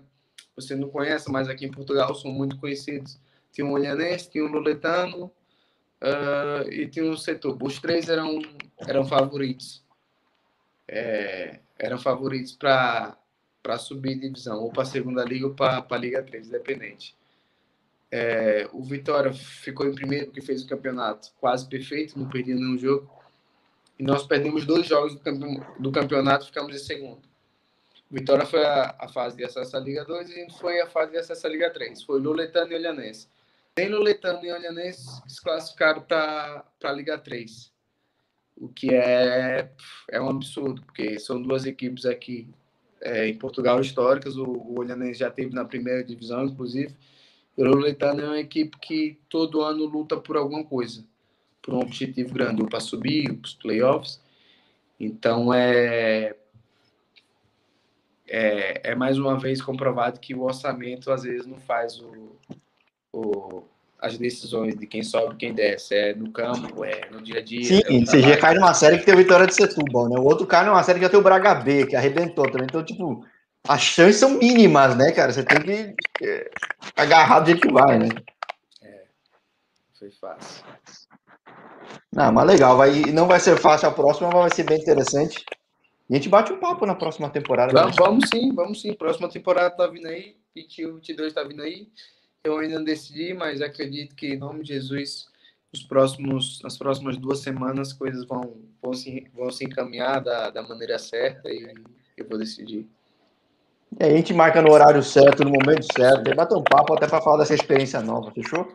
[0.56, 3.20] Você não conhece, mas aqui em Portugal são muito conhecidos.
[3.52, 7.58] Tinha um Olhanense, tinha um Luletano uh, e tinha um Setor.
[7.60, 8.39] Os três eram,
[8.78, 9.84] eram favoritos.
[10.88, 13.17] É, eram favoritos para
[13.80, 17.15] subir divisão, ou para a segunda liga ou para a Liga 3, independente.
[18.12, 22.78] É, o Vitória ficou em primeiro porque fez o campeonato quase perfeito, não perdia nenhum
[22.78, 23.10] jogo.
[23.97, 25.15] E nós perdemos dois jogos
[25.80, 27.21] do, campeonato, ficamos em segundo.
[28.10, 30.88] Vitória foi a, a, fase de acesso à Liga 2 e a gente foi a
[30.88, 32.04] fase de acesso à Liga 3.
[32.04, 33.30] Foi Luletano e Olhanense.
[33.78, 37.71] Nem Luletano e Olhanense se classificaram para a Liga 3.
[38.58, 39.71] O que é,
[40.10, 42.50] é um absurdo, porque são duas equipes aqui
[43.00, 44.36] é, em Portugal históricas.
[44.36, 46.93] O, o Olhanense já teve na primeira divisão, inclusive.
[47.58, 51.04] O Louretano é uma equipe que todo ano luta por alguma coisa,
[51.62, 54.22] por um objetivo grande, ou para subir, ou para os playoffs.
[55.00, 56.36] Então é,
[58.28, 62.38] é, é, mais uma vez comprovado que o orçamento às vezes não faz o,
[63.12, 63.64] o,
[64.00, 65.94] as decisões de quem sobe quem desce.
[65.94, 67.64] É no campo, é no dia a dia.
[67.64, 70.18] Sim, é você já cai numa série que tem a Vitória de Setúbal, né?
[70.18, 72.68] O outro cai numa série que já tem o Braga B, que arrebentou também.
[72.70, 73.26] Então, tipo,
[73.67, 75.32] as chances são mínimas, né, cara?
[75.32, 76.52] Você tem que é,
[76.95, 78.10] agarrar do jeito que vai, né?
[78.82, 79.04] É,
[79.97, 80.63] foi fácil.
[82.12, 85.45] Não, mas legal, vai, não vai ser fácil a próxima, mas vai ser bem interessante.
[86.10, 87.71] E a gente bate um papo na próxima temporada.
[87.71, 88.04] Vamos, né?
[88.04, 88.93] vamos sim, vamos sim.
[88.93, 91.88] Próxima temporada tá vindo aí, 21, 22 tá vindo aí.
[92.43, 95.30] Eu ainda não decidi, mas acredito que em nome de Jesus,
[95.71, 100.63] nos próximos, nas próximas duas semanas, coisas vão, vão, se, vão se encaminhar da, da
[100.63, 101.74] maneira certa e
[102.17, 102.89] eu vou decidir.
[104.00, 106.94] E aí a gente marca no horário certo, no momento certo, e bater um papo
[106.94, 108.68] até para falar dessa experiência nova, fechou?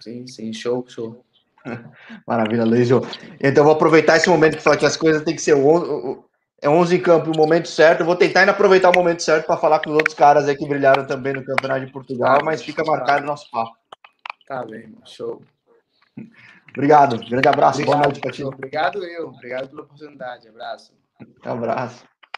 [0.00, 1.24] Sim, sim, show, show.
[2.26, 2.88] Maravilha, Luiz.
[3.40, 5.56] Então eu vou aproveitar esse momento que falar que as coisas têm que ser
[6.62, 8.00] é 11 em campo o momento certo.
[8.00, 10.56] Eu vou tentar ainda aproveitar o momento certo para falar com os outros caras aí
[10.56, 13.76] que brilharam também no Campeonato de Portugal, mas fica marcado o nosso papo.
[14.46, 15.42] Tá bem, show.
[16.70, 18.44] Obrigado, grande abraço, obrigado, boa noite para ti.
[18.44, 20.92] Obrigado eu, obrigado pela oportunidade, abraço.
[21.44, 22.15] Um abraço.